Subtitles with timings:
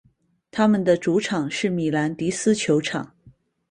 [0.49, 3.13] 他们的主场是米兰迪斯球场。